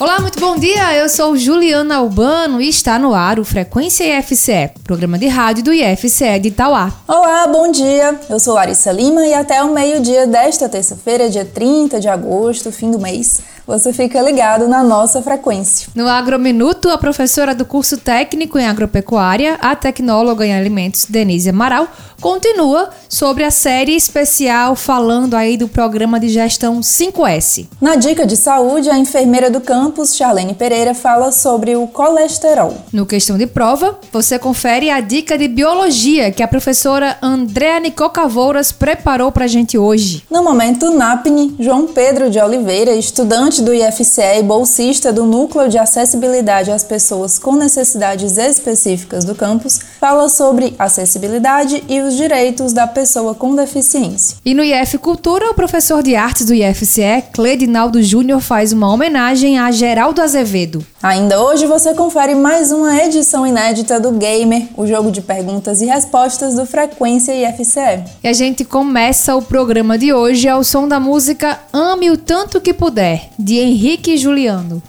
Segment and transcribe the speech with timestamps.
[0.00, 0.94] Olá, muito bom dia.
[0.96, 5.72] Eu sou Juliana Albano e está no ar o Frequência IFCE, programa de rádio do
[5.72, 6.90] IFCE de Itauá.
[7.06, 8.18] Olá, bom dia.
[8.28, 12.90] Eu sou Larissa Lima e até o meio-dia desta terça-feira, dia 30 de agosto, fim
[12.90, 15.88] do mês, você fica ligado na nossa frequência.
[15.94, 21.86] No Agrominuto, a professora do curso técnico em agropecuária, a tecnóloga em alimentos, Denise Amaral,
[22.20, 27.68] continua sobre a série especial falando aí do programa de gestão 5S.
[27.80, 29.60] Na dica de saúde, a enfermeira do
[29.92, 32.76] campus, Charlene Pereira, fala sobre o colesterol.
[32.92, 38.70] No questão de prova, você confere a dica de biologia que a professora Andréa Nicocavouras
[38.70, 40.22] preparou pra gente hoje.
[40.30, 45.78] No momento NAPNE, João Pedro de Oliveira, estudante do IFCE e bolsista do Núcleo de
[45.78, 52.72] Acessibilidade às Pessoas com Necessidades Específicas do campus, fala sobre acessibilidade e os os direitos
[52.72, 54.36] da pessoa com deficiência.
[54.44, 59.58] E no IF Cultura, o professor de artes do IFCE, Cledinaldo Júnior, faz uma homenagem
[59.58, 60.84] a Geraldo Azevedo.
[61.02, 65.86] Ainda hoje você confere mais uma edição inédita do Gamer, o jogo de perguntas e
[65.86, 68.04] respostas do Frequência IFCE.
[68.22, 72.60] E a gente começa o programa de hoje ao som da música Ame o Tanto
[72.60, 74.82] Que Puder, de Henrique Juliano.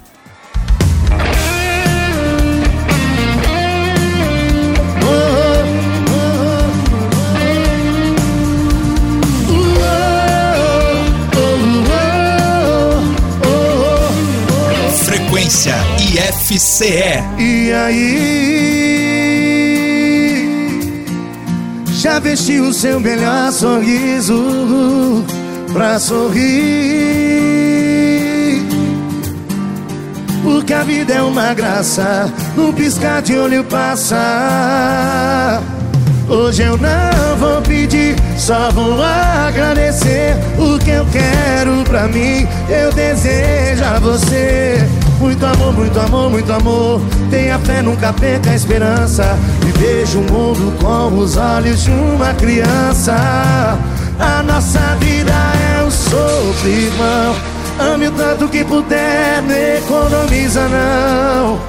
[15.64, 17.24] Frequência IFCE.
[17.40, 18.34] E aí?
[21.94, 25.24] Já vestiu o seu melhor sorriso
[25.72, 26.42] pra sorrir?
[30.44, 34.20] Porque a vida é uma graça, num piscar de olho passa.
[36.28, 42.48] Hoje eu não vou pedir, só vou agradecer o que eu quero pra mim.
[42.70, 44.88] Eu desejo a você.
[45.20, 47.02] Muito amor, muito amor, muito amor.
[47.30, 49.38] Tenha fé, nunca perca a esperança.
[49.68, 53.14] E veja o mundo com os olhos de uma criança.
[54.20, 55.32] A nossa vida
[55.78, 57.36] é um sopro, irmão.
[57.80, 61.60] Ame o tanto que puder, não economiza não.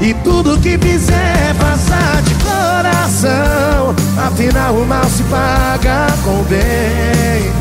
[0.00, 3.93] E tudo que fizer, faça de coração.
[4.16, 7.52] Afinal, o mal se paga com bem.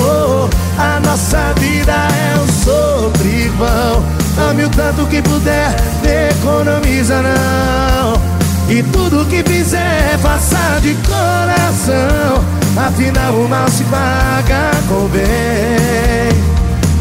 [0.00, 0.48] Oh,
[0.80, 4.24] a nossa vida é um sopro, irmão.
[4.36, 8.14] Ame o tanto que puder, economiza não
[8.68, 12.44] E tudo que fizer, faça de coração
[12.76, 15.22] Afinal o mal se paga com bem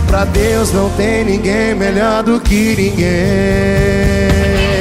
[0.05, 4.72] Pra Deus não tem ninguém melhor do que ninguém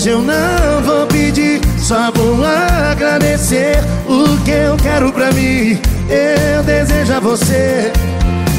[0.00, 3.76] Hoje eu não vou pedir, só vou agradecer
[4.08, 5.78] o que eu quero pra mim.
[6.08, 7.92] Eu desejo a você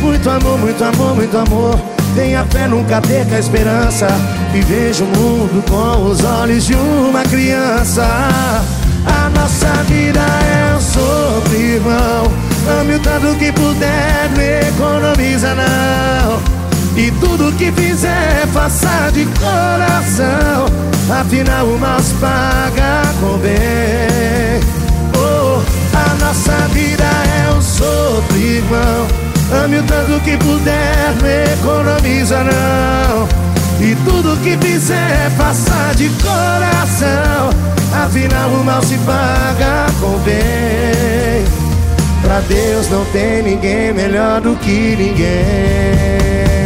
[0.02, 1.80] muito amor, muito amor, muito amor.
[2.14, 4.08] Tenha fé, nunca perca a esperança.
[4.54, 8.04] E veja o mundo com os olhos de uma criança.
[9.08, 12.32] A nossa vida é um sopro, irmão.
[12.80, 16.61] Ame o tanto que puder, não economiza não.
[16.96, 20.66] E tudo que fizer, faça de coração.
[21.10, 24.62] Afinal o mal se paga com bem
[25.16, 25.62] Oh,
[25.96, 29.08] a nossa vida é um sopro irmão.
[29.64, 33.28] Ame o tanto que puder, não economiza não.
[33.80, 37.72] E tudo que fizer, faça de coração.
[37.94, 41.44] Afinal o mal se paga com bem
[42.22, 46.61] Pra Deus não tem ninguém melhor do que ninguém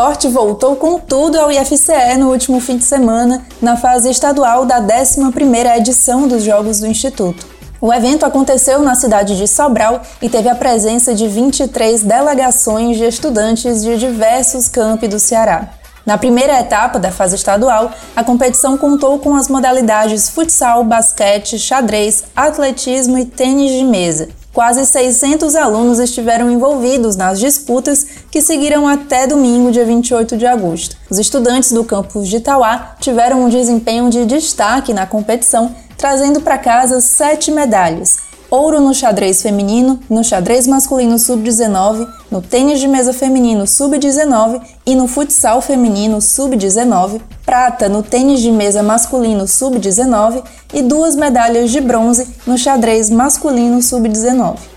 [0.00, 4.80] esporte voltou com tudo ao IFCE no último fim de semana, na fase estadual da
[4.80, 7.46] 11ª edição dos Jogos do Instituto.
[7.82, 13.04] O evento aconteceu na cidade de Sobral e teve a presença de 23 delegações de
[13.04, 15.68] estudantes de diversos campi do Ceará.
[16.06, 22.24] Na primeira etapa da fase estadual, a competição contou com as modalidades futsal, basquete, xadrez,
[22.34, 24.30] atletismo e tênis de mesa.
[24.52, 30.96] Quase 600 alunos estiveram envolvidos nas disputas que seguiram até domingo, dia 28 de agosto.
[31.10, 36.56] Os estudantes do campus de Itauá tiveram um desempenho de destaque na competição, trazendo para
[36.56, 38.18] casa sete medalhas,
[38.50, 44.94] ouro no xadrez feminino, no xadrez masculino sub-19, no tênis de mesa feminino sub-19 e
[44.94, 50.42] no futsal feminino sub-19, prata no tênis de mesa masculino sub-19
[50.72, 54.69] e duas medalhas de bronze no xadrez masculino sub-19.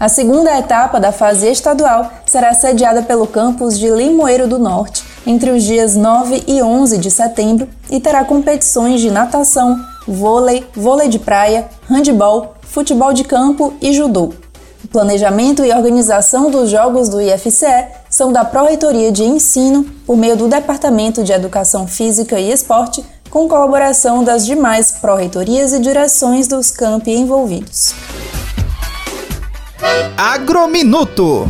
[0.00, 5.50] A segunda etapa da fase estadual será sediada pelo campus de Limoeiro do Norte entre
[5.50, 11.18] os dias 9 e 11 de setembro e terá competições de natação, vôlei, vôlei de
[11.18, 14.32] praia, handebol, futebol de campo e judô.
[14.82, 20.34] O planejamento e organização dos jogos do IFCE são da Pró-Reitoria de Ensino, por meio
[20.34, 26.70] do Departamento de Educação Física e Esporte, com colaboração das demais pró-reitorias e direções dos
[26.70, 27.92] campi envolvidos.
[30.16, 31.48] Agrominuto.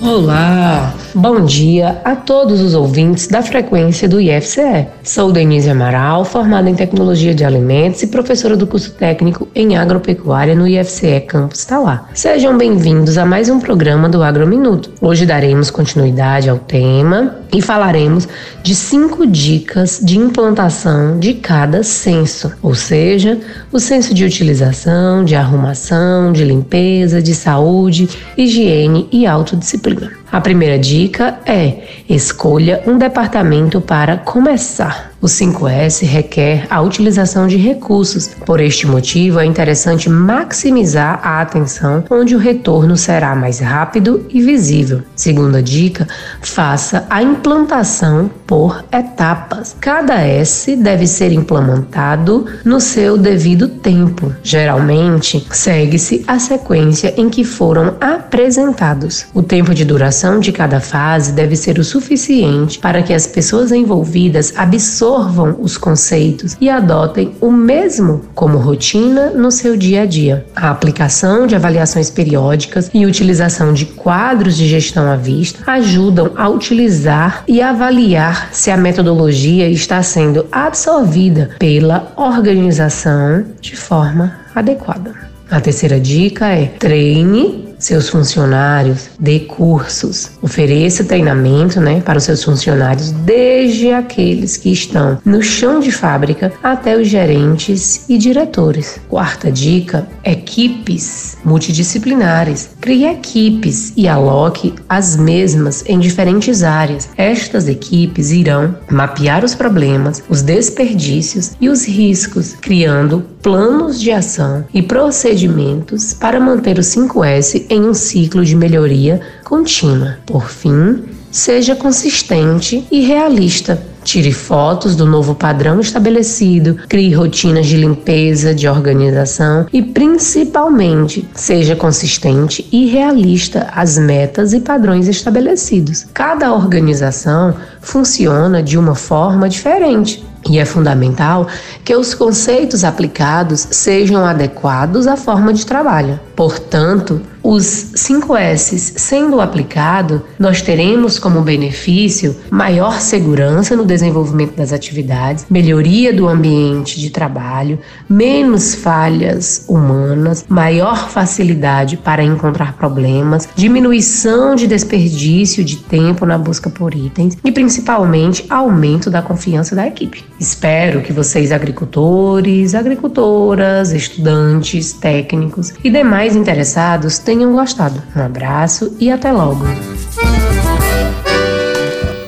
[0.00, 4.86] Olá, bom dia a todos os ouvintes da frequência do IFCE.
[5.02, 10.54] Sou Denise Amaral, formada em Tecnologia de Alimentos e professora do curso técnico em Agropecuária
[10.54, 12.08] no IFCE Campus Talá.
[12.14, 14.90] Sejam bem-vindos a mais um programa do Agrominuto.
[15.00, 18.26] Hoje daremos continuidade ao tema e falaremos
[18.62, 23.38] de cinco dicas de implantação de cada censo, ou seja,
[23.70, 30.21] o senso de utilização, de arrumação, de limpeza, de saúde, higiene e autodisciplina.
[30.32, 35.11] A primeira dica é: escolha um departamento para começar.
[35.22, 38.32] O 5S requer a utilização de recursos.
[38.44, 44.42] Por este motivo, é interessante maximizar a atenção onde o retorno será mais rápido e
[44.42, 45.02] visível.
[45.14, 46.08] Segunda dica:
[46.40, 49.76] faça a implantação por etapas.
[49.80, 54.34] Cada S deve ser implementado no seu devido tempo.
[54.42, 59.26] Geralmente, segue-se a sequência em que foram apresentados.
[59.32, 63.70] O tempo de duração de cada fase deve ser o suficiente para que as pessoas
[63.70, 70.06] envolvidas absorvam absorvam os conceitos e adotem o mesmo como rotina no seu dia a
[70.06, 70.46] dia.
[70.56, 76.48] A aplicação de avaliações periódicas e utilização de quadros de gestão à vista ajudam a
[76.48, 85.12] utilizar e avaliar se a metodologia está sendo absorvida pela organização de forma adequada.
[85.50, 92.42] A terceira dica é treine seus funcionários, dê cursos, ofereça treinamento né, para os seus
[92.42, 99.00] funcionários, desde aqueles que estão no chão de fábrica até os gerentes e diretores.
[99.08, 102.70] Quarta dica: equipes multidisciplinares.
[102.80, 107.08] Crie equipes e aloque as mesmas em diferentes áreas.
[107.16, 114.64] Estas equipes irão mapear os problemas, os desperdícios e os riscos, criando planos de ação
[114.72, 120.16] e procedimentos para manter o 5S em um ciclo de melhoria contínua.
[120.24, 123.82] Por fim, seja consistente e realista.
[124.04, 131.76] Tire fotos do novo padrão estabelecido, crie rotinas de limpeza, de organização e, principalmente, seja
[131.76, 136.06] consistente e realista às metas e padrões estabelecidos.
[136.12, 140.24] Cada organização funciona de uma forma diferente.
[140.48, 141.46] E é fundamental
[141.84, 146.18] que os conceitos aplicados sejam adequados à forma de trabalho.
[146.34, 154.72] Portanto, os 5 S sendo aplicado, nós teremos como benefício maior segurança no desenvolvimento das
[154.72, 164.54] atividades, melhoria do ambiente de trabalho, menos falhas humanas, maior facilidade para encontrar problemas, diminuição
[164.54, 170.24] de desperdício de tempo na busca por itens e principalmente aumento da confiança da equipe.
[170.38, 178.02] Espero que vocês agricultores, agricultoras, estudantes, técnicos e demais interessados tenham gostado.
[178.14, 179.64] Um abraço e até logo.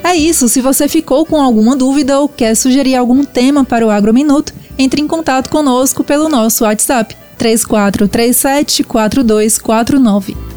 [0.02, 3.90] É isso, se você ficou com alguma dúvida ou quer sugerir algum tema para o
[3.90, 10.53] Agrominuto, entre em contato conosco pelo nosso WhatsApp 3437 4249.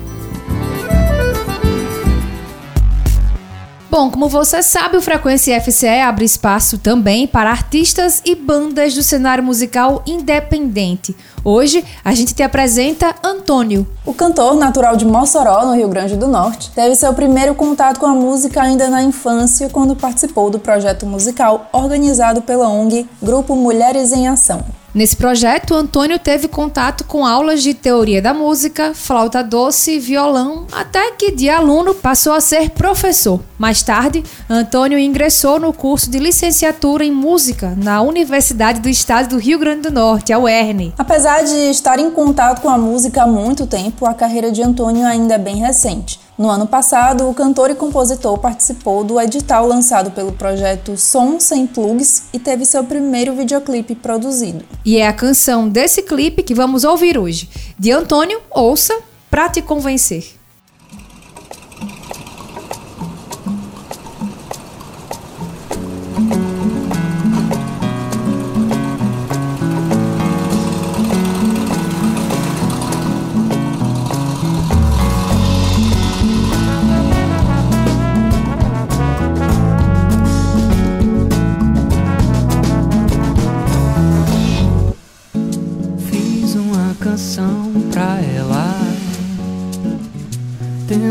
[3.89, 9.01] Bom, como você sabe, o Frequência FCE abre espaço também para artistas e bandas do
[9.01, 11.15] cenário musical independente.
[11.41, 13.87] Hoje, a gente te apresenta Antônio.
[14.05, 18.05] O cantor, natural de Mossoró, no Rio Grande do Norte, teve seu primeiro contato com
[18.05, 24.11] a música ainda na infância, quando participou do projeto musical organizado pela ONG Grupo Mulheres
[24.11, 24.65] em Ação.
[24.97, 31.11] Nesse projeto, Antônio teve contato com aulas de teoria da música, flauta doce, violão, até
[31.11, 33.39] que de aluno passou a ser professor.
[33.59, 39.37] Mais tarde, Antônio ingressou no curso de licenciatura em música na Universidade do Estado do
[39.37, 40.91] Rio Grande do Norte, a UERN.
[40.97, 45.05] Apesar de estar em contato com a música há muito tempo, a carreira de Antônio
[45.05, 46.19] ainda é bem recente.
[46.37, 51.65] No ano passado, o cantor e compositor participou do edital lançado pelo projeto Som Sem
[51.65, 54.63] Plugs e teve seu primeiro videoclipe produzido.
[54.85, 58.95] E é a canção desse clipe que vamos ouvir hoje, de Antônio Ouça
[59.31, 60.37] Pra te convencer.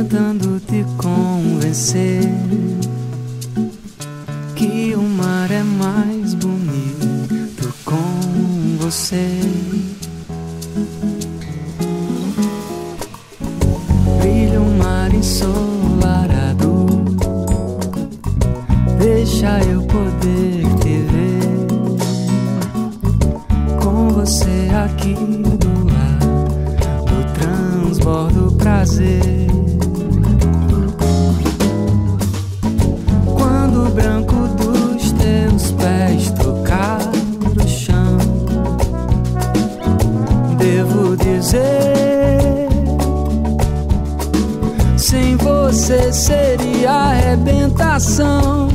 [0.06, 2.22] tentando te convencer
[4.54, 9.40] que o mar é mais bonito com você.
[14.20, 16.86] Brilha um mar ensolarado,
[18.98, 21.66] deixa eu poder te ver
[23.82, 26.44] com você aqui do lado
[27.04, 29.65] do transbordo prazer.
[45.96, 48.68] você seria arrebentação.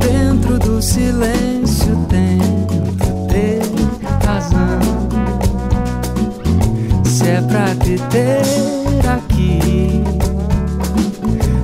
[0.00, 2.38] Dentro do silêncio tem
[3.28, 3.62] ter
[4.26, 4.80] razão.
[7.04, 10.02] Se é pra te ter aqui,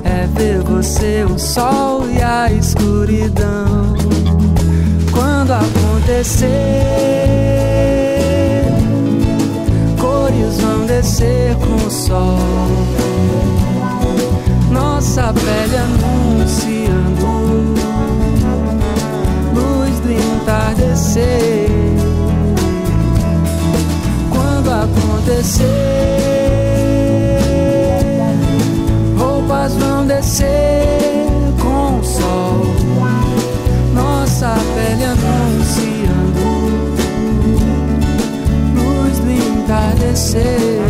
[0.05, 3.97] é ver você, o sol e a escuridão.
[5.11, 7.24] Quando acontecer
[11.05, 12.39] envelhecer com o sol.
[14.71, 17.27] Nossa pele anunciando
[19.55, 21.69] luz do entardecer.
[24.31, 25.69] Quando acontecer,
[29.19, 31.27] roupas vão descer
[31.61, 32.67] com o sol.
[33.95, 36.45] Nossa pele anunciando.
[39.65, 40.84] entardecer.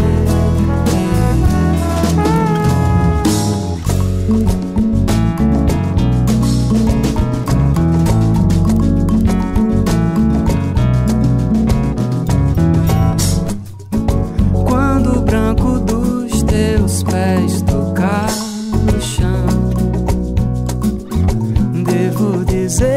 [22.66, 22.94] dizer.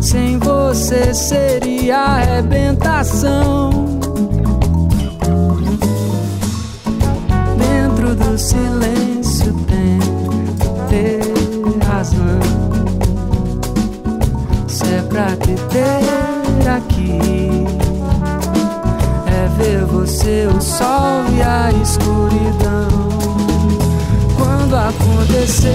[0.00, 3.70] Sem você seria arrebentação.
[7.58, 9.98] Dentro do silêncio tem
[10.88, 11.20] ter
[11.84, 12.40] razão.
[14.68, 17.18] Se é pra te ter aqui,
[19.26, 21.57] é ver você, o sol e a
[24.98, 25.70] acontecer.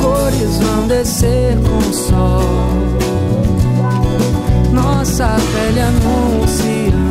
[0.00, 2.42] Cores vão descer com o sol.
[4.72, 7.06] Nossa pele anunciando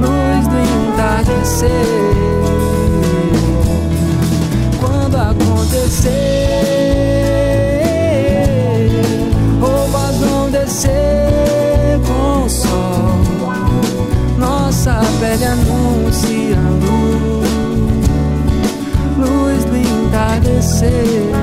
[0.00, 2.39] luz do entardecer.
[15.52, 16.86] anunciando
[19.18, 21.39] luz do entardecer.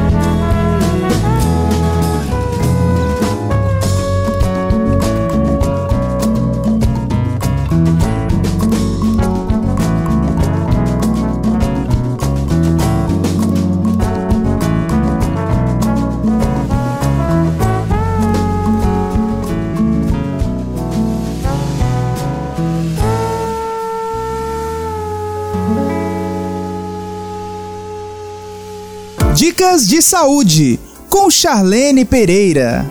[29.38, 30.79] Dicas de saúde
[31.12, 32.84] com Charlene Pereira.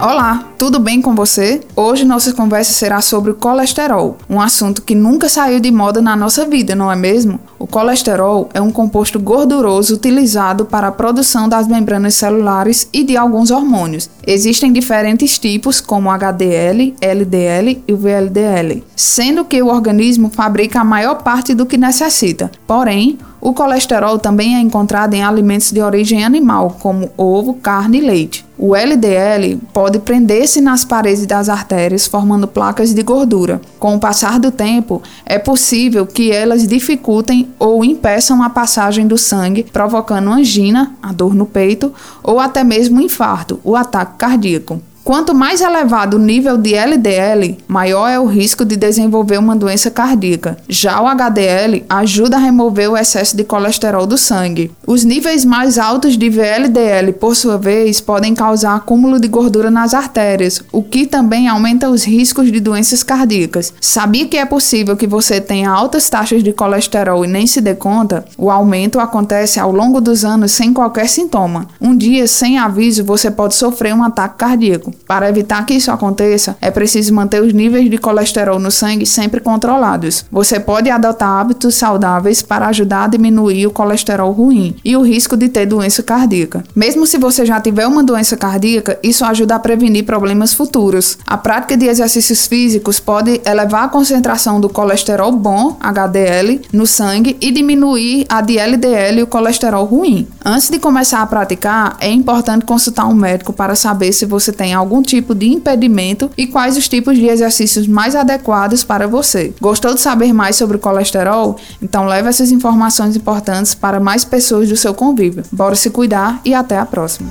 [0.00, 1.60] Olá, tudo bem com você?
[1.76, 6.16] Hoje nossa conversa será sobre o colesterol, um assunto que nunca saiu de moda na
[6.16, 7.38] nossa vida, não é mesmo?
[7.58, 13.16] O colesterol é um composto gorduroso utilizado para a produção das membranas celulares e de
[13.16, 14.08] alguns hormônios.
[14.26, 20.84] Existem diferentes tipos, como HDL, LDL e o VLDL, sendo que o organismo fabrica a
[20.84, 22.50] maior parte do que necessita.
[22.66, 28.00] Porém, o colesterol também é encontrado em alimentos de origem animal, como ovo, carne e
[28.00, 28.44] leite.
[28.58, 33.60] O LDL pode prender-se nas paredes das artérias, formando placas de gordura.
[33.78, 39.16] Com o passar do tempo, é possível que elas dificultem ou impeçam a passagem do
[39.16, 44.82] sangue, provocando angina, a dor no peito, ou até mesmo infarto, o ataque cardíaco.
[45.06, 49.88] Quanto mais elevado o nível de LDL, maior é o risco de desenvolver uma doença
[49.88, 50.58] cardíaca.
[50.68, 54.72] Já o HDL ajuda a remover o excesso de colesterol do sangue.
[54.84, 59.94] Os níveis mais altos de VLDL, por sua vez, podem causar acúmulo de gordura nas
[59.94, 63.72] artérias, o que também aumenta os riscos de doenças cardíacas.
[63.80, 67.76] Sabia que é possível que você tenha altas taxas de colesterol e nem se dê
[67.76, 68.24] conta?
[68.36, 71.68] O aumento acontece ao longo dos anos sem qualquer sintoma.
[71.80, 74.95] Um dia, sem aviso, você pode sofrer um ataque cardíaco.
[75.06, 79.40] Para evitar que isso aconteça, é preciso manter os níveis de colesterol no sangue sempre
[79.40, 80.24] controlados.
[80.30, 85.36] Você pode adotar hábitos saudáveis para ajudar a diminuir o colesterol ruim e o risco
[85.36, 86.64] de ter doença cardíaca.
[86.74, 91.18] Mesmo se você já tiver uma doença cardíaca, isso ajuda a prevenir problemas futuros.
[91.26, 97.36] A prática de exercícios físicos pode elevar a concentração do colesterol bom, HDL, no sangue
[97.40, 100.26] e diminuir a de LDL e o colesterol ruim.
[100.48, 104.72] Antes de começar a praticar, é importante consultar um médico para saber se você tem
[104.72, 109.52] algum tipo de impedimento e quais os tipos de exercícios mais adequados para você.
[109.60, 111.58] Gostou de saber mais sobre o colesterol?
[111.82, 115.42] Então leve essas informações importantes para mais pessoas do seu convívio.
[115.50, 117.28] Bora se cuidar e até a próxima.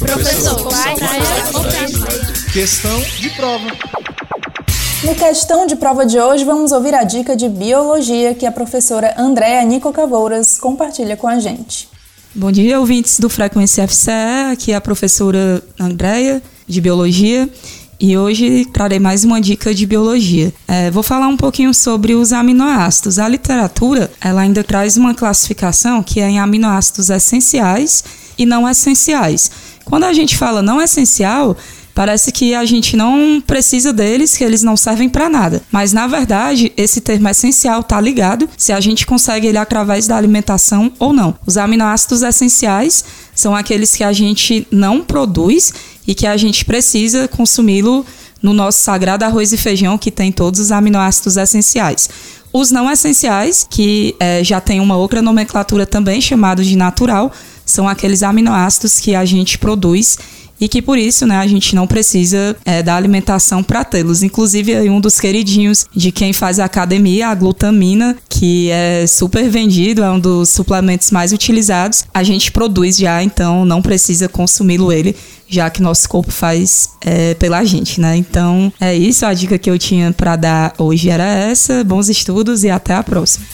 [0.00, 0.68] Professor,
[2.52, 4.15] questão de prova.
[5.06, 9.14] No questão de prova de hoje, vamos ouvir a dica de biologia que a professora
[9.16, 11.88] Andréa Nico Cavouras compartilha com a gente.
[12.34, 14.10] Bom dia, ouvintes do Frequência FCE.
[14.50, 17.48] Aqui é a professora Andréia, de Biologia.
[18.00, 20.52] E hoje trarei mais uma dica de biologia.
[20.66, 23.20] É, vou falar um pouquinho sobre os aminoácidos.
[23.20, 28.02] A literatura ela ainda traz uma classificação que é em aminoácidos essenciais
[28.36, 29.52] e não essenciais.
[29.84, 31.56] Quando a gente fala não essencial,
[31.96, 35.62] Parece que a gente não precisa deles, que eles não servem para nada.
[35.72, 40.14] Mas na verdade, esse termo essencial está ligado se a gente consegue ele através da
[40.14, 41.34] alimentação ou não.
[41.46, 43.02] Os aminoácidos essenciais
[43.34, 45.72] são aqueles que a gente não produz
[46.06, 48.04] e que a gente precisa consumi-lo
[48.42, 52.10] no nosso sagrado arroz e feijão, que tem todos os aminoácidos essenciais.
[52.52, 57.32] Os não essenciais, que é, já tem uma outra nomenclatura também, chamado de natural,
[57.64, 60.18] são aqueles aminoácidos que a gente produz
[60.60, 64.22] e que por isso né, a gente não precisa é, da alimentação para tê-los.
[64.22, 70.10] Inclusive, um dos queridinhos de quem faz academia, a glutamina, que é super vendido, é
[70.10, 75.14] um dos suplementos mais utilizados, a gente produz já, então não precisa consumi-lo ele,
[75.48, 78.16] já que nosso corpo faz é, pela gente, né?
[78.16, 81.84] Então é isso, a dica que eu tinha para dar hoje era essa.
[81.84, 83.46] Bons estudos e até a próxima.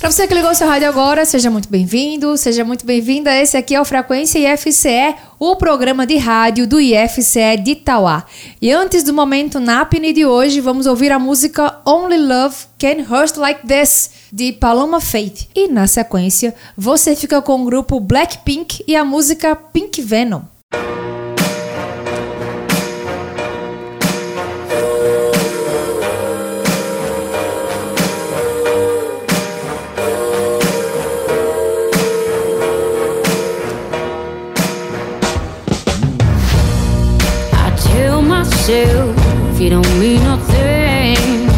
[0.00, 3.34] Para você que ligou seu rádio agora, seja muito bem-vindo, seja muito bem-vinda.
[3.34, 8.24] Esse aqui é o Frequência IFCE, o programa de rádio do IFCE de Itauá.
[8.62, 13.36] E antes do momento NAPNE de hoje, vamos ouvir a música Only Love Can Hurt
[13.36, 15.48] Like This, de Paloma Faith.
[15.52, 20.42] E na sequência, você fica com o grupo Blackpink e a música Pink Venom.
[39.68, 41.48] Myself, don't mean nothing.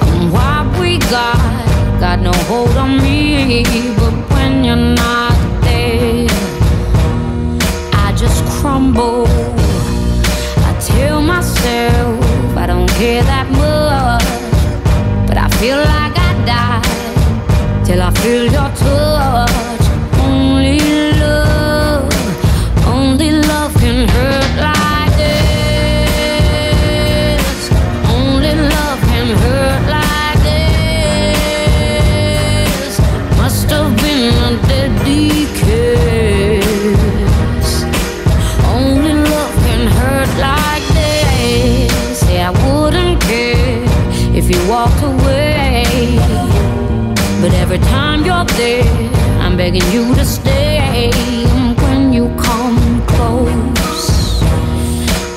[0.00, 3.62] And what we got, got no hold on me.
[3.96, 6.26] But when you're not there,
[7.92, 9.26] I just crumble.
[9.28, 14.24] I tell myself I don't care that much,
[15.28, 19.09] but I feel like I die till I feel your touch.
[49.70, 51.10] begging you to stay
[51.76, 54.42] when you come close.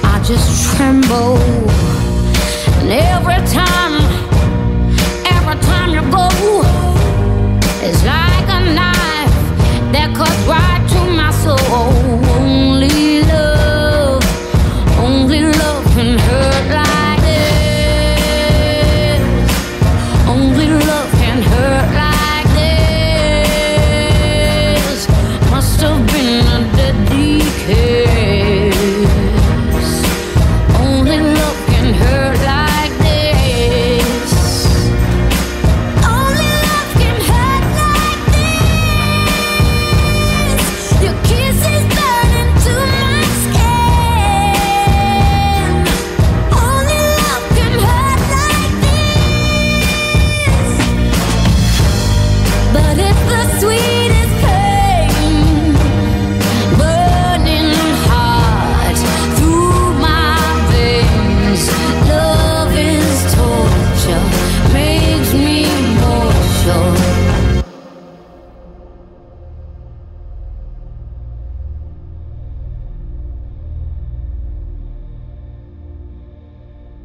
[0.03, 1.42] I just tremble.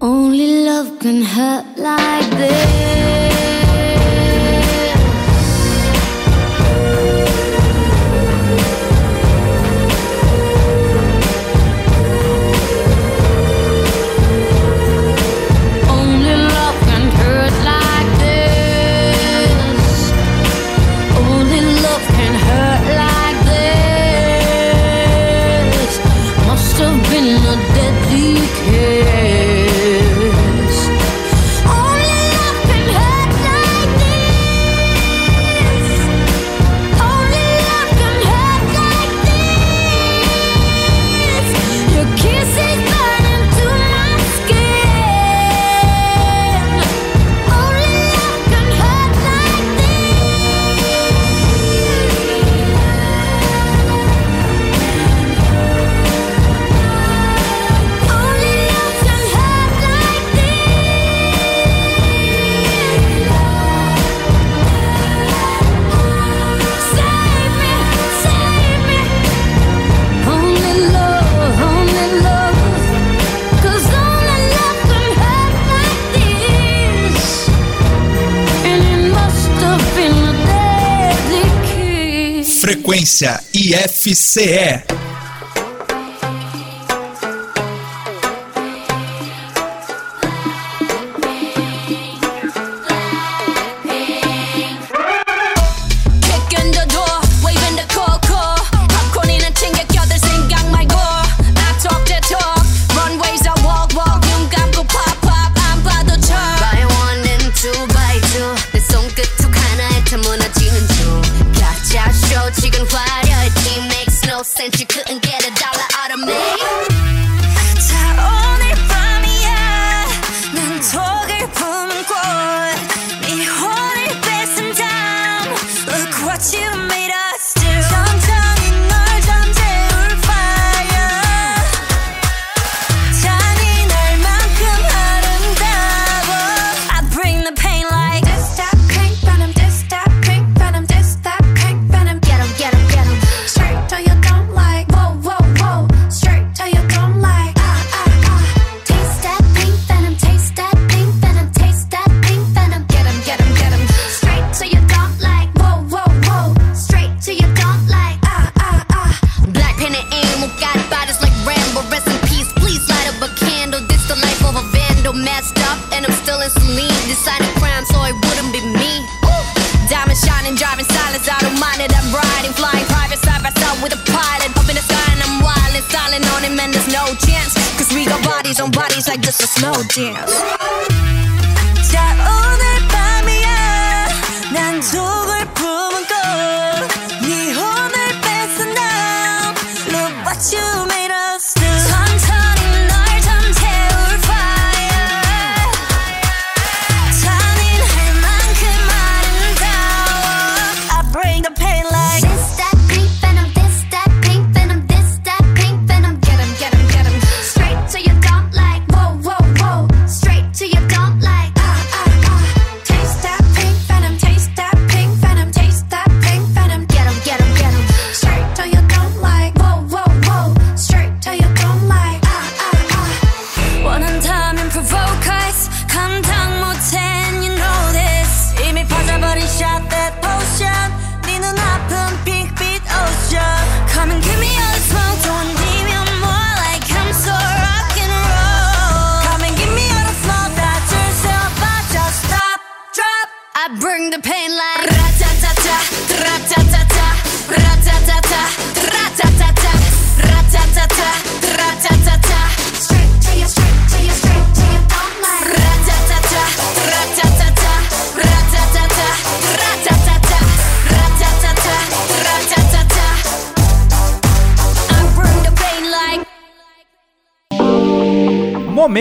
[0.00, 3.17] Only love can hurt like this.
[83.18, 84.97] Frequência IFCE.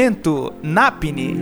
[0.08, 1.36] Momento Napni.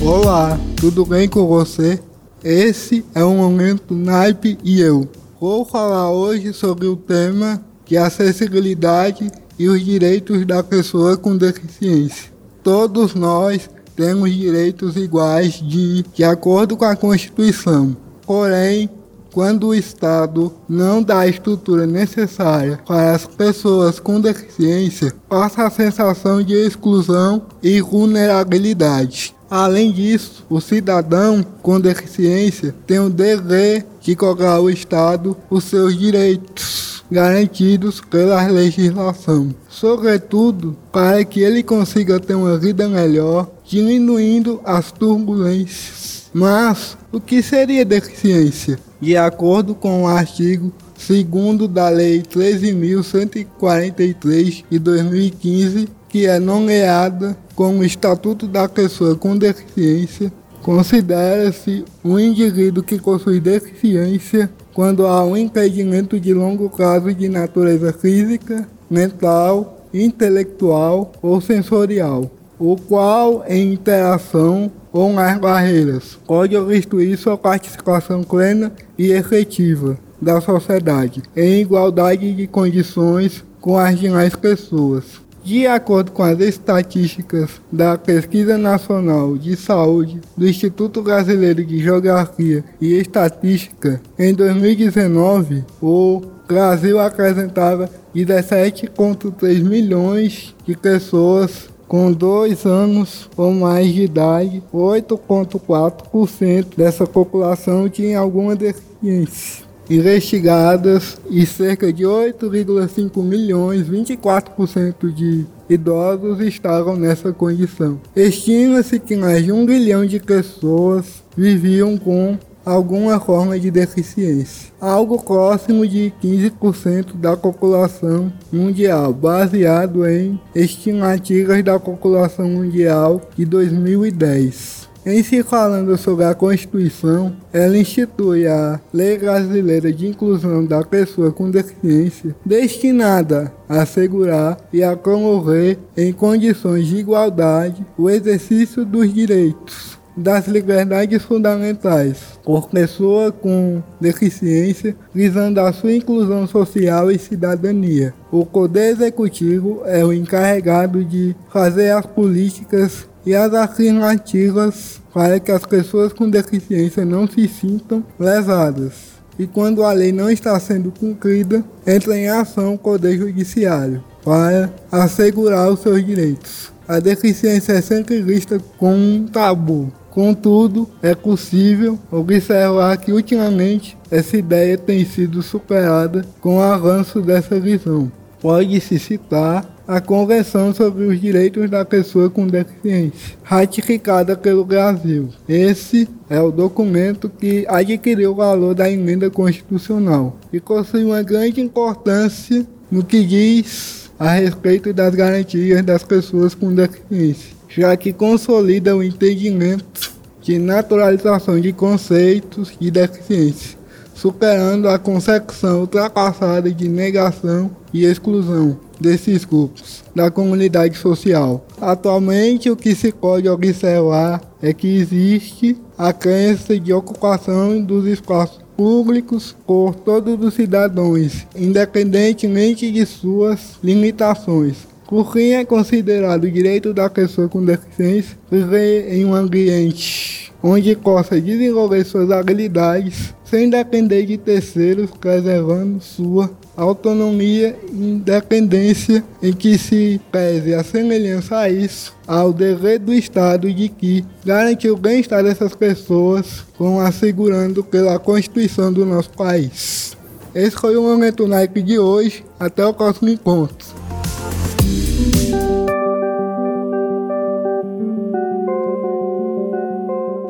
[0.00, 2.02] Olá, tudo bem com você?
[2.42, 5.08] Esse é o Momento Naipe e eu.
[5.40, 7.64] Vou falar hoje sobre o tema
[7.96, 12.32] a acessibilidade e os direitos da pessoa com deficiência.
[12.60, 17.96] Todos nós temos direitos iguais de, de acordo com a Constituição.
[18.26, 18.90] Porém,
[19.36, 25.70] quando o Estado não dá a estrutura necessária para as pessoas com deficiência, passa a
[25.70, 29.34] sensação de exclusão e vulnerabilidade.
[29.50, 35.98] Além disso, o cidadão com deficiência tem o dever de cobrar ao Estado os seus
[35.98, 44.90] direitos garantidos pela legislação, sobretudo para que ele consiga ter uma vida melhor, diminuindo as
[44.90, 46.30] turbulências.
[46.32, 48.78] Mas o que seria deficiência?
[49.00, 57.84] De acordo com o artigo segundo da Lei 13.143 de 2015, que é nomeada como
[57.84, 60.32] Estatuto da Pessoa com Deficiência,
[60.62, 67.92] considera-se um indivíduo que possui deficiência quando há um impedimento de longo prazo de natureza
[67.92, 72.28] física, mental, intelectual ou sensorial,
[72.58, 80.40] o qual, em interação com as barreiras, pode obstruir sua participação plena e efetiva da
[80.40, 85.04] sociedade, em igualdade de condições com as demais pessoas.
[85.44, 92.64] De acordo com as estatísticas da Pesquisa Nacional de Saúde do Instituto Brasileiro de Geografia
[92.80, 103.52] e Estatística, em 2019, o Brasil apresentava 17,3 milhões de pessoas com dois anos ou
[103.52, 113.88] mais de idade, 8,4% dessa população tinha alguma deficiência investigadas e cerca de 8,5 milhões,
[113.88, 118.00] 24% de idosos estavam nessa condição.
[118.14, 125.22] Estima-se que mais de um bilhão de pessoas viviam com alguma forma de deficiência, algo
[125.22, 134.86] próximo de 15% da população mundial, baseado em estimativas da população mundial de 2010.
[135.06, 141.30] Em se falando sobre a Constituição, ela institui a Lei Brasileira de Inclusão da Pessoa
[141.30, 149.14] com Deficiência, destinada a assegurar e a promover, em condições de igualdade, o exercício dos
[149.14, 158.14] direitos das liberdades fundamentais por pessoa com deficiência, visando a sua inclusão social e cidadania.
[158.30, 165.50] O Poder Executivo é o encarregado de fazer as políticas e as afirmativas para que
[165.50, 169.16] as pessoas com deficiência não se sintam lesadas.
[169.38, 174.72] E quando a lei não está sendo cumprida, entra em ação o Poder Judiciário para
[174.90, 176.72] assegurar os seus direitos.
[176.88, 179.92] A deficiência é sempre vista como um tabu.
[180.16, 187.60] Contudo, é possível observar que ultimamente essa ideia tem sido superada com o avanço dessa
[187.60, 188.10] visão.
[188.40, 195.28] Pode-se citar a Convenção sobre os Direitos da Pessoa com Deficiência, ratificada pelo Brasil.
[195.46, 201.60] Esse é o documento que adquiriu o valor da emenda constitucional e possui uma grande
[201.60, 208.96] importância no que diz a respeito das garantias das pessoas com deficiência, já que consolida
[208.96, 210.05] o entendimento
[210.46, 213.76] de naturalização de conceitos de deficiência
[214.16, 221.66] superando a concepção ultrapassada de negação e exclusão desses grupos da comunidade social.
[221.78, 228.64] Atualmente, o que se pode observar é que existe a crença de ocupação dos espaços
[228.74, 234.76] públicos por todos os cidadãos, independentemente de suas limitações.
[235.08, 241.40] Por fim, é considerado direito da pessoa com deficiência viver em um ambiente onde possa
[241.40, 250.20] desenvolver suas habilidades sem depender de terceiros, preservando sua autonomia e independência em que se
[250.32, 255.74] pese a semelhança a isso ao dever do Estado de que garantir o bem-estar dessas
[255.76, 260.16] pessoas, como assegurando pela Constituição do nosso país.
[260.52, 262.44] Esse foi o Momento Nike de hoje.
[262.58, 264.05] Até o próximo encontro.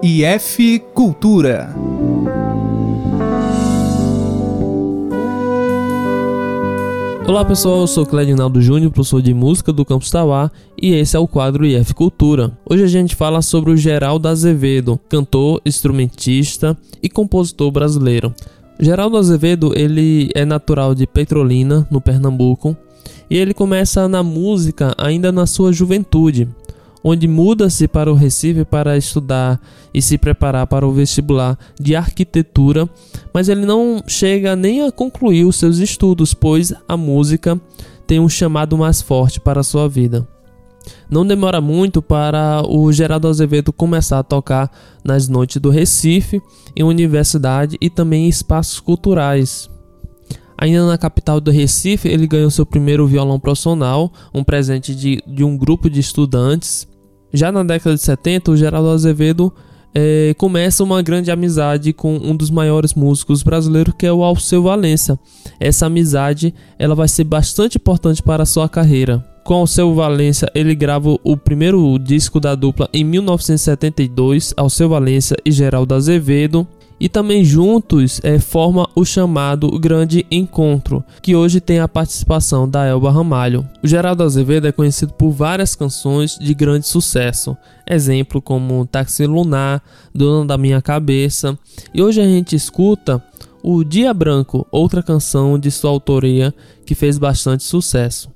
[0.03, 1.75] IF Cultura.
[7.27, 10.51] Olá pessoal, eu sou Cledinaldo Júnior, professor de música do Campus Tauá,
[10.81, 12.57] e esse é o quadro IF Cultura.
[12.69, 18.33] Hoje a gente fala sobre o Geraldo Azevedo, cantor, instrumentista e compositor brasileiro.
[18.79, 22.77] Geraldo Azevedo, ele é natural de Petrolina, no Pernambuco.
[23.29, 26.49] E ele começa na música ainda na sua juventude,
[27.03, 29.61] onde muda-se para o Recife para estudar
[29.93, 32.89] e se preparar para o vestibular de arquitetura,
[33.33, 37.61] mas ele não chega nem a concluir os seus estudos, pois a música
[38.07, 40.27] tem um chamado mais forte para a sua vida.
[41.11, 44.71] Não demora muito para o Geraldo Azevedo começar a tocar
[45.05, 46.41] nas noites do Recife,
[46.75, 49.69] em universidade e também em espaços culturais.
[50.59, 55.45] Ainda na capital do Recife, ele ganhou seu primeiro violão profissional, um presente de, de
[55.45, 56.89] um grupo de estudantes.
[57.33, 59.53] Já na década de 70, o Geraldo Azevedo
[59.95, 64.63] é, começa uma grande amizade com um dos maiores músicos brasileiros, que é o Alceu
[64.63, 65.19] Valença.
[65.59, 69.25] Essa amizade ela vai ser bastante importante para a sua carreira.
[69.43, 75.53] Com seu Valença, ele grava o primeiro disco da dupla em 1972, Alceu Valença e
[75.53, 76.67] Geraldo Azevedo.
[76.99, 82.87] E também juntos é, forma o chamado Grande Encontro, que hoje tem a participação da
[82.87, 83.69] Elba Ramalho.
[83.83, 87.57] O Geraldo Azevedo é conhecido por várias canções de grande sucesso,
[87.87, 89.83] exemplo como Táxi Lunar,
[90.15, 91.59] Dona da Minha Cabeça.
[91.93, 93.23] E hoje a gente escuta
[93.63, 96.55] o Dia Branco, outra canção de sua autoria
[96.87, 98.36] que fez bastante sucesso.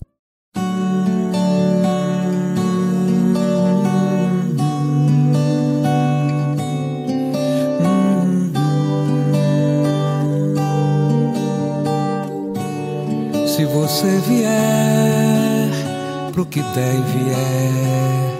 [13.90, 15.68] Você vier
[16.32, 18.30] pro que der vier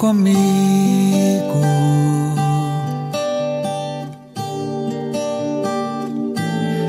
[0.00, 1.60] comigo,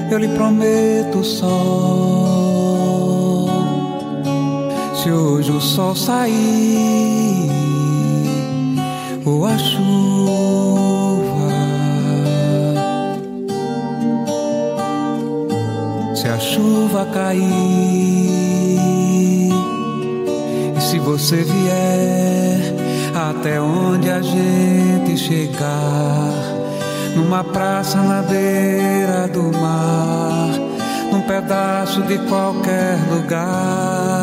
[0.09, 1.49] eu lhe prometo sol.
[4.95, 7.49] Se hoje o sol sair
[9.25, 10.78] ou a chuva
[16.59, 17.39] chuva cair.
[20.75, 22.75] E se você vier
[23.29, 26.33] até onde a gente chegar
[27.15, 30.49] numa praça na beira do mar
[31.11, 34.19] num pedaço de qualquer lugar.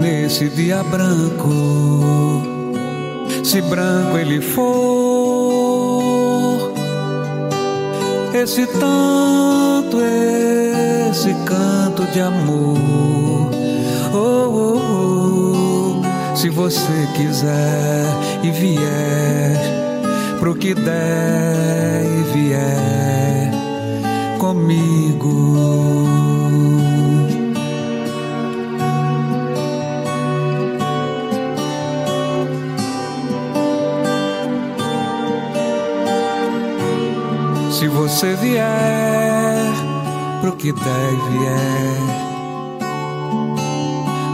[0.00, 1.50] Nesse dia branco
[3.44, 4.99] se branco ele for
[8.42, 9.98] esse tanto,
[11.10, 12.78] esse canto de amor.
[14.14, 16.36] Oh, oh, oh.
[16.36, 18.06] Se você quiser
[18.42, 19.58] e vier
[20.38, 23.50] pro que der e vier
[24.38, 26.39] comigo.
[38.00, 39.74] Você vier
[40.40, 42.20] pro que der e vier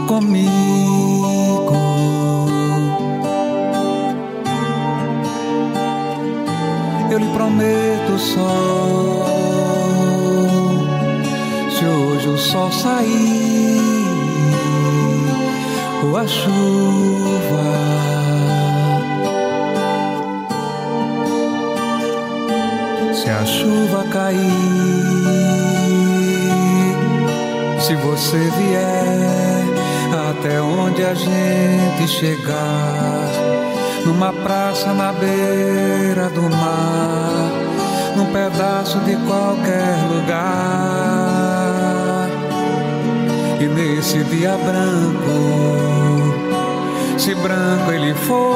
[0.07, 1.75] comigo,
[7.11, 9.25] eu lhe prometo sol.
[11.77, 13.81] Se hoje o sol sair
[16.05, 17.96] ou a chuva
[23.47, 24.37] chuva cair,
[27.79, 29.63] se você vier
[30.29, 33.31] até onde a gente chegar,
[34.05, 37.51] numa praça na beira do mar,
[38.17, 41.07] num pedaço de qualquer lugar,
[43.61, 45.31] e nesse dia branco,
[47.17, 48.51] se branco ele for,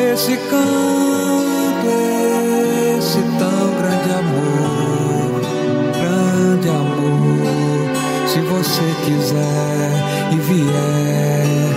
[0.00, 1.47] esse canto
[1.88, 5.40] esse tão grande amor,
[6.00, 7.88] grande amor.
[8.26, 9.90] Se você quiser
[10.32, 11.74] e vier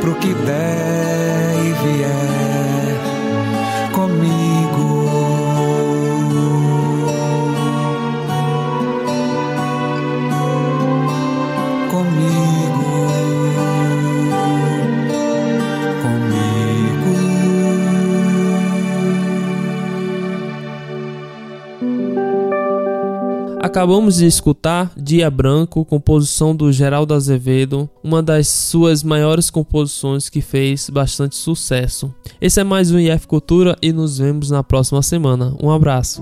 [0.00, 3.00] pro que der e vier
[3.92, 4.69] comigo.
[23.70, 30.40] Acabamos de escutar Dia Branco, composição do Geraldo Azevedo, uma das suas maiores composições que
[30.40, 32.12] fez bastante sucesso.
[32.40, 35.54] Esse é mais um IF Cultura e nos vemos na próxima semana.
[35.62, 36.20] Um abraço.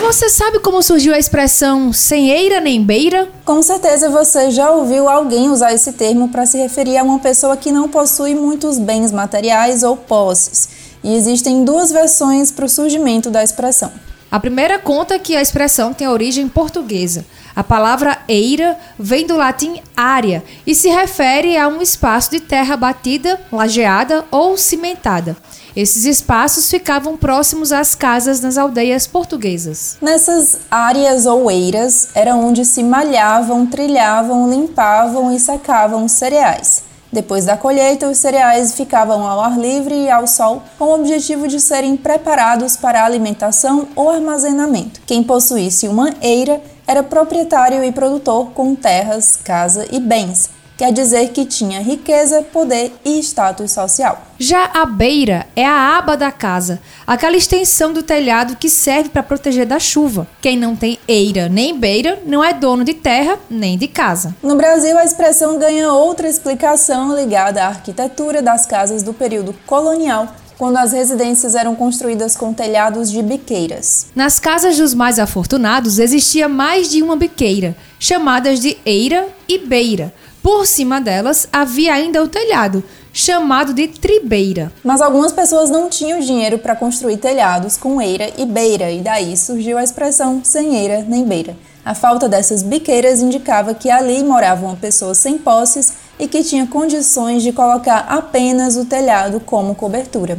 [0.00, 3.28] Você sabe como surgiu a expressão sem eira nem beira?
[3.44, 7.58] Com certeza você já ouviu alguém usar esse termo para se referir a uma pessoa
[7.58, 13.30] que não possui muitos bens materiais ou posses e existem duas versões para o surgimento
[13.30, 13.92] da expressão.
[14.30, 17.24] A primeira conta que a expressão tem origem portuguesa.
[17.56, 22.76] A palavra eira vem do latim área e se refere a um espaço de terra
[22.76, 25.36] batida, lajeada ou cimentada.
[25.74, 29.96] Esses espaços ficavam próximos às casas nas aldeias portuguesas.
[30.02, 36.87] Nessas áreas ou eiras era onde se malhavam, trilhavam, limpavam e secavam os cereais.
[37.12, 41.48] Depois da colheita, os cereais ficavam ao ar livre e ao sol, com o objetivo
[41.48, 45.00] de serem preparados para alimentação ou armazenamento.
[45.06, 51.30] Quem possuísse uma eira era proprietário e produtor com terras, casa e bens quer dizer
[51.30, 54.22] que tinha riqueza, poder e status social.
[54.38, 59.24] Já a beira é a aba da casa, aquela extensão do telhado que serve para
[59.24, 60.28] proteger da chuva.
[60.40, 64.36] Quem não tem eira nem beira não é dono de terra nem de casa.
[64.40, 70.28] No Brasil, a expressão ganha outra explicação ligada à arquitetura das casas do período colonial
[70.58, 74.08] quando as residências eram construídas com telhados de biqueiras.
[74.14, 80.12] Nas casas dos mais afortunados existia mais de uma biqueira, chamadas de eira e beira.
[80.48, 82.82] Por cima delas havia ainda o telhado,
[83.12, 84.72] chamado de tribeira.
[84.82, 89.36] Mas algumas pessoas não tinham dinheiro para construir telhados com eira e beira, e daí
[89.36, 91.54] surgiu a expressão sem eira nem beira.
[91.84, 96.66] A falta dessas biqueiras indicava que ali morava uma pessoa sem posses e que tinha
[96.66, 100.38] condições de colocar apenas o telhado como cobertura.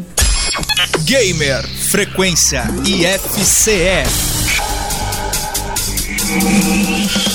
[1.06, 4.06] Gamer Frequência IFCE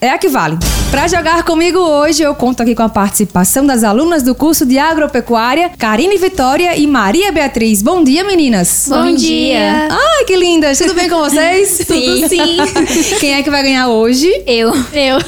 [0.00, 0.58] é a que vale.
[0.90, 4.78] Para jogar comigo hoje, eu conto aqui com a participação das alunas do curso de
[4.78, 7.82] agropecuária, Karine Vitória e Maria Beatriz.
[7.82, 8.86] Bom dia, meninas.
[8.88, 9.88] Bom, Bom dia.
[9.90, 10.78] Ai, que lindas.
[10.78, 11.68] Tudo bem com vocês?
[11.86, 12.26] sim.
[12.26, 12.56] sim.
[13.20, 14.28] Quem é que vai ganhar hoje?
[14.46, 14.72] Eu.
[14.92, 15.18] Eu.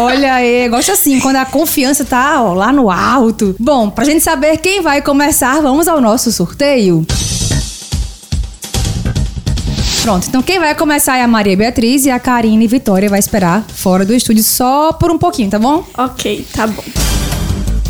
[0.00, 3.54] Olha aí, gosto assim, quando a confiança tá ó, lá no alto.
[3.58, 7.04] Bom, pra gente saber quem vai começar, vamos ao nosso sorteio.
[10.02, 13.62] Pronto, então quem vai começar é a Maria Beatriz e a Karine Vitória vai esperar
[13.68, 15.84] fora do estúdio só por um pouquinho, tá bom?
[15.96, 16.82] Ok, tá bom.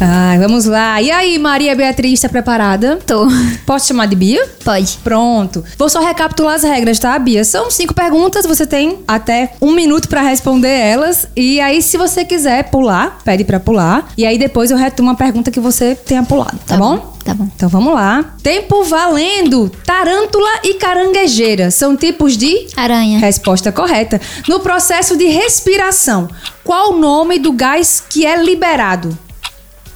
[0.04, 1.00] Ai, vamos lá.
[1.00, 2.98] E aí, Maria Beatriz, tá preparada?
[3.06, 3.24] Tô.
[3.64, 4.44] Posso chamar de Bia?
[4.64, 4.98] Pode.
[5.04, 5.62] Pronto.
[5.78, 7.44] Vou só recapitular as regras, tá, Bia?
[7.44, 11.28] São cinco perguntas, você tem até um minuto para responder elas.
[11.36, 14.08] E aí, se você quiser pular, pede para pular.
[14.18, 16.96] E aí, depois eu retomo a pergunta que você tenha pulado, tá, tá bom?
[16.96, 17.12] bom?
[17.24, 17.48] Tá bom.
[17.54, 18.34] Então vamos lá.
[18.42, 19.70] Tempo valendo.
[19.86, 23.20] Tarântula e caranguejeira são tipos de aranha.
[23.20, 24.20] Resposta correta.
[24.48, 26.28] No processo de respiração,
[26.64, 29.16] qual o nome do gás que é liberado?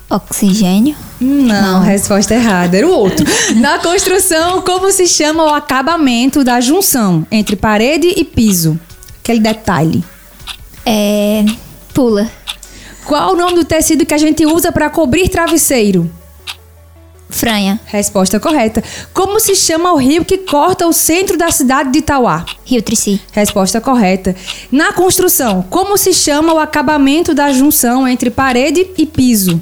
[0.09, 0.95] Oxigênio?
[1.21, 2.77] Não, Não, resposta errada.
[2.77, 3.27] Era o outro.
[3.57, 8.79] Na construção, como se chama o acabamento da junção entre parede e piso?
[9.21, 10.05] Aquele detalhe.
[10.85, 11.45] É.
[11.93, 12.31] Pula.
[13.05, 16.11] Qual o nome do tecido que a gente usa para cobrir travesseiro?
[17.29, 17.81] Franha.
[17.87, 18.83] Resposta correta.
[19.13, 22.45] Como se chama o rio que corta o centro da cidade de Itauá?
[22.65, 23.21] Rio Trici.
[23.33, 24.35] Resposta correta.
[24.71, 29.61] Na construção, como se chama o acabamento da junção entre parede e piso?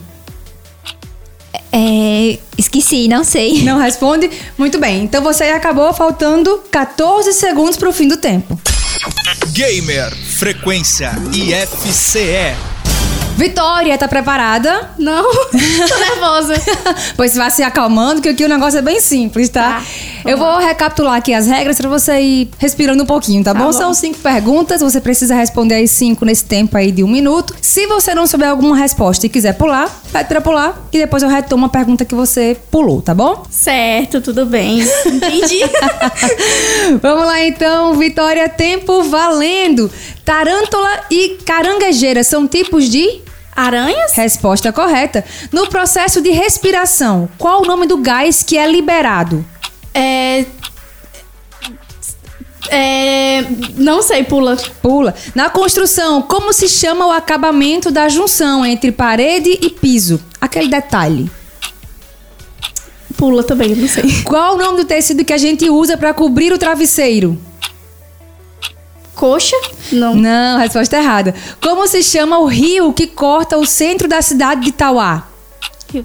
[1.76, 3.62] É, esqueci, não sei.
[3.66, 4.30] Não responde?
[4.56, 5.02] Muito bem.
[5.02, 8.56] Então você acabou faltando 14 segundos para o fim do tempo.
[9.52, 12.73] Gamer Frequência IFCE
[13.36, 14.90] Vitória, tá preparada?
[14.96, 16.54] Não, tô nervosa.
[17.16, 19.80] pois vá se acalmando, que aqui o negócio é bem simples, tá?
[19.80, 19.82] tá.
[20.24, 23.66] Eu vou recapitular aqui as regras para você ir respirando um pouquinho, tá, tá bom?
[23.66, 23.72] bom?
[23.72, 27.54] São cinco perguntas, você precisa responder as cinco nesse tempo aí de um minuto.
[27.60, 31.28] Se você não souber alguma resposta e quiser pular, pede pra pular, e depois eu
[31.28, 33.44] retomo a pergunta que você pulou, tá bom?
[33.50, 34.80] Certo, tudo bem.
[35.04, 35.60] Entendi.
[37.02, 39.90] Vamos lá então, Vitória, tempo valendo.
[40.24, 43.22] Tarântula e caranguejeira são tipos de
[43.54, 44.12] Aranhas?
[44.14, 45.24] Resposta correta.
[45.52, 49.44] No processo de respiração, qual o nome do gás que é liberado?
[49.92, 50.44] É.
[52.68, 53.44] É.
[53.76, 54.56] Não sei, pula.
[54.82, 55.14] Pula.
[55.34, 60.20] Na construção, como se chama o acabamento da junção entre parede e piso?
[60.40, 61.30] Aquele detalhe.
[63.16, 64.22] Pula também, não sei.
[64.24, 67.38] Qual o nome do tecido que a gente usa para cobrir o travesseiro?
[69.14, 69.56] Coxa?
[69.92, 70.14] Não.
[70.14, 71.34] Não, resposta errada.
[71.60, 75.28] Como se chama o rio que corta o centro da cidade de Tauá?
[75.92, 76.04] Rio.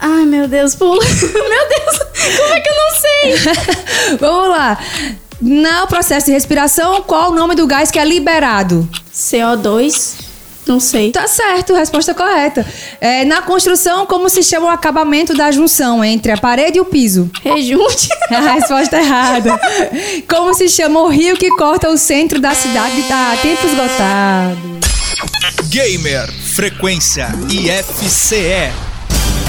[0.00, 1.04] Ai, meu Deus, pula.
[1.04, 1.98] meu Deus,
[2.38, 4.16] como é que eu não sei?
[4.18, 4.78] Vamos lá.
[5.40, 8.88] No processo de respiração, qual o nome do gás que é liberado?
[9.12, 10.23] CO2.
[10.66, 11.10] Não sei.
[11.10, 12.66] Tá certo, resposta correta.
[13.00, 16.84] É, na construção, como se chama o acabamento da junção entre a parede e o
[16.84, 17.30] piso?
[17.42, 18.08] Rejunte.
[18.30, 19.58] A resposta errada.
[20.28, 23.02] Como se chama o rio que corta o centro da cidade?
[23.04, 24.80] Tá, tempo esgotado.
[25.68, 28.93] Gamer Frequência IFCE.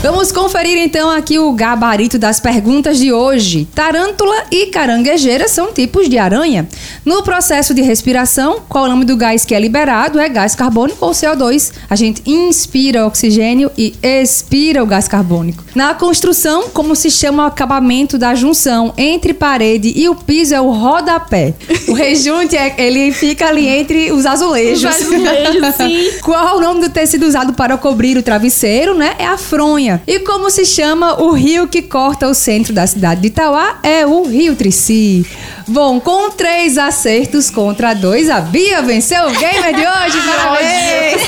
[0.06, 3.68] Vamos conferir então aqui o gabarito das perguntas de hoje.
[3.74, 6.68] Tarântula e caranguejeira são tipos de aranha.
[7.04, 10.20] No processo de respiração, qual o nome do gás que é liberado?
[10.20, 11.72] É gás carbônico ou CO2.
[11.90, 15.64] A gente inspira oxigênio e expira o gás carbônico.
[15.74, 20.62] Na construção, como se chama o acabamento da junção entre parede e o piso é
[20.62, 21.56] o rodapé.
[21.88, 24.84] O rejunte é, ele fica ali entre os azulejos.
[24.84, 26.12] Os azulejos, sim.
[26.22, 29.16] Qual o nome do tecido usado para cobrir o travesseiro, né?
[29.18, 29.95] É a fronha.
[30.08, 33.80] E como se chama o rio que corta o centro da cidade de Itauá?
[33.84, 35.26] É o Rio Trici.
[35.68, 40.22] Bom, com três acertos contra dois, a Bia venceu o gamer de hoje.
[40.26, 41.22] Parabéns!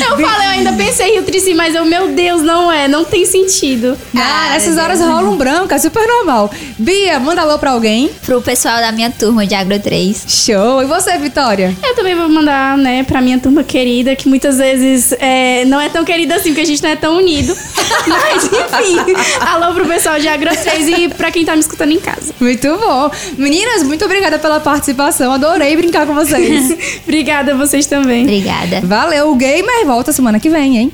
[0.00, 3.26] Eu falei, eu ainda pensei Rio Trici, mas eu, meu Deus, não é, não tem
[3.26, 3.98] sentido.
[4.16, 6.50] Ah, nessas horas rola um branco, é super normal.
[6.78, 8.10] Bia, manda alô pra alguém.
[8.24, 10.24] Pro pessoal da minha turma de Agro 3.
[10.28, 10.82] Show!
[10.82, 11.76] E você, Vitória?
[11.82, 15.88] Eu também vou mandar, né, pra minha turma querida, que muitas vezes é, não é
[15.88, 17.54] tão querida assim, porque a gente não é tão unido.
[18.08, 22.00] Mas, enfim, alô pro pessoal de Agro 3 e pra quem tá me escutando em
[22.00, 22.32] casa.
[22.40, 23.10] Muito bom.
[23.36, 25.32] Meninas, muito obrigada pela participação.
[25.32, 26.76] Adorei brincar com vocês.
[27.04, 28.22] Obrigada a vocês também.
[28.22, 28.80] Obrigada.
[28.82, 30.92] Valeu, o Gamer volta semana que vem, hein?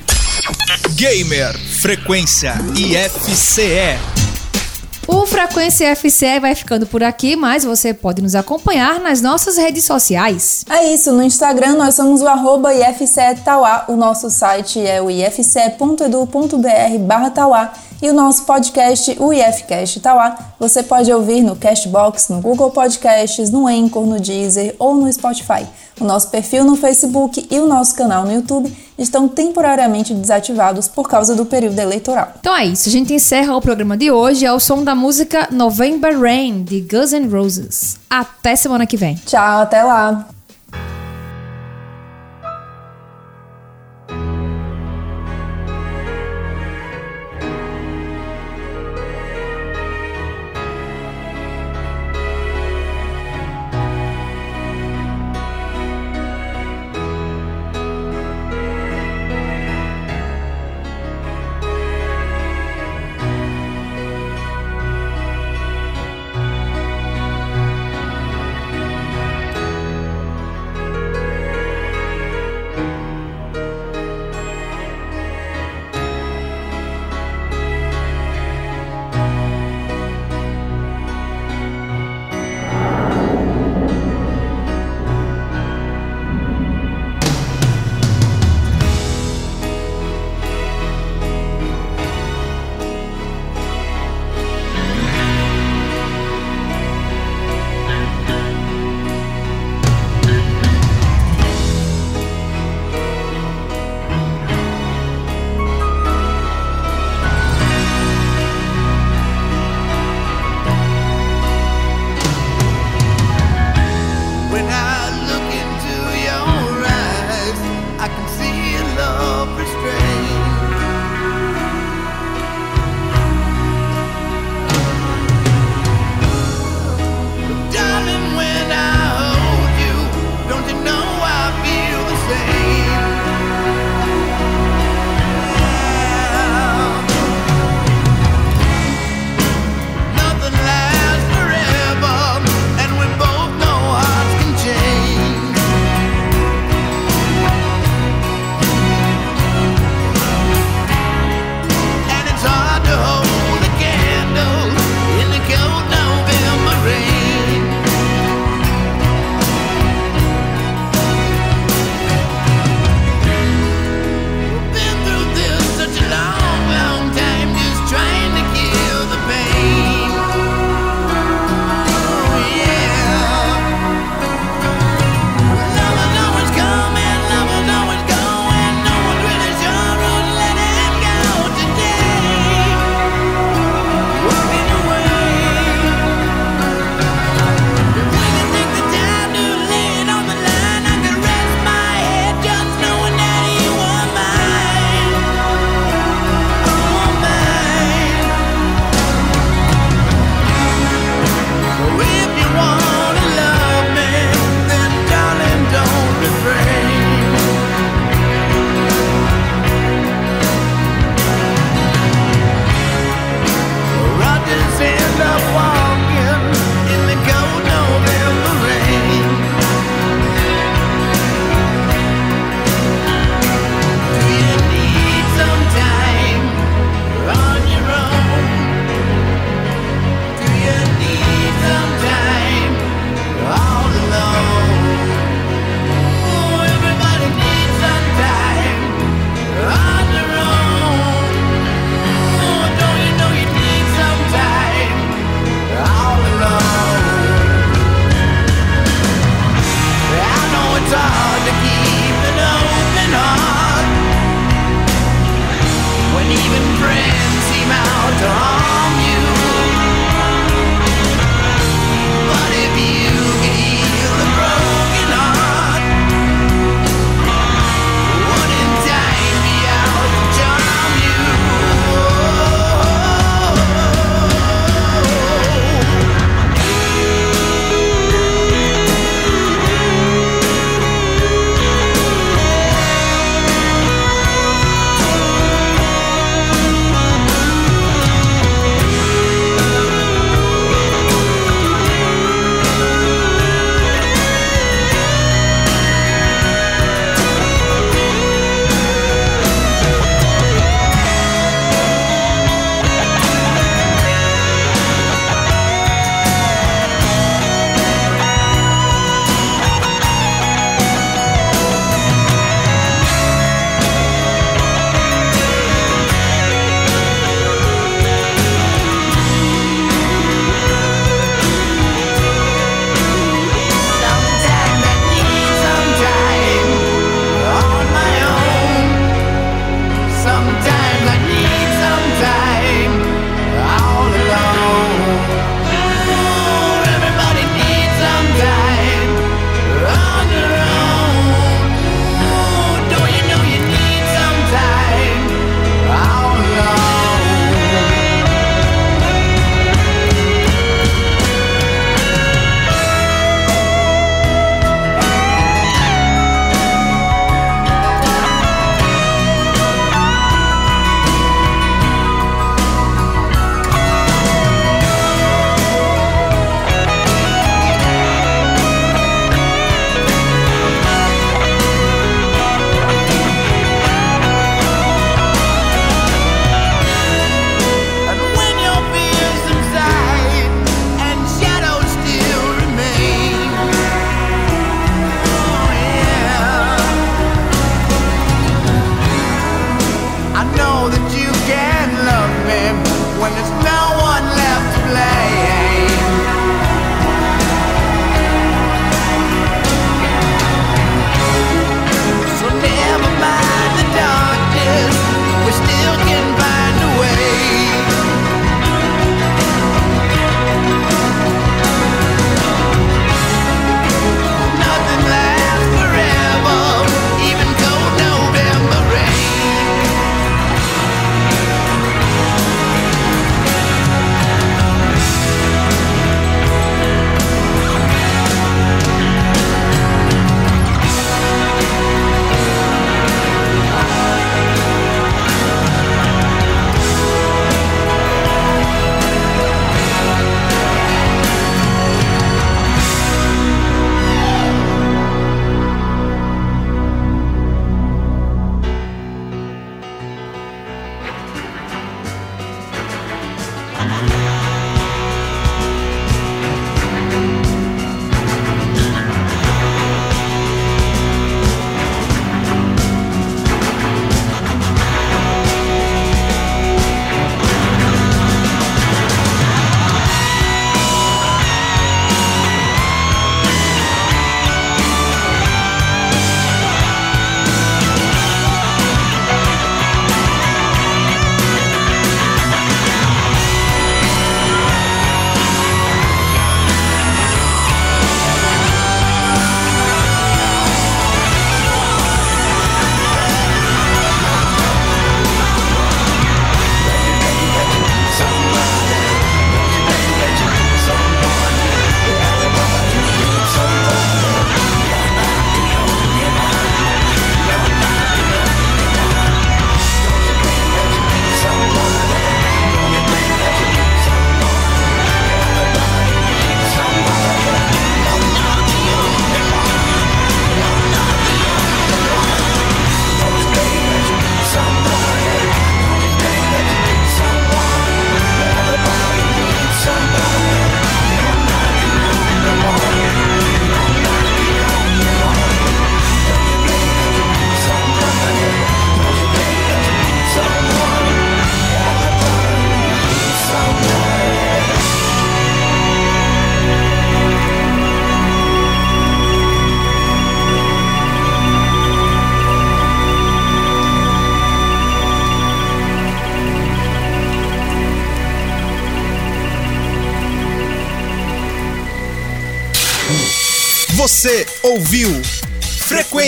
[0.95, 4.14] Gamer Frequência IFCE.
[5.07, 9.85] O Frequência FCE vai ficando por aqui, mas você pode nos acompanhar nas nossas redes
[9.85, 10.65] sociais.
[10.69, 12.69] É isso, no Instagram nós somos o arroba
[13.43, 19.99] Tauá, o nosso site é o ifce.edu.br barra Tauá e o nosso podcast, o IFCast
[19.99, 25.11] Tauá, você pode ouvir no Castbox, no Google Podcasts, no Anchor, no Deezer ou no
[25.11, 25.65] Spotify.
[25.99, 31.07] O nosso perfil no Facebook e o nosso canal no YouTube estão temporariamente desativados por
[31.07, 32.33] causa do período eleitoral.
[32.39, 36.19] Então é isso, a gente encerra o programa de hoje ao som da música November
[36.19, 37.97] Rain, de Guns N' Roses.
[38.09, 39.15] Até semana que vem.
[39.25, 40.34] Tchau, até lá!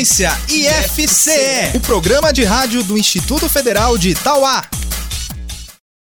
[0.07, 4.63] Frequência IFCE, o programa de rádio do Instituto Federal de Itauá.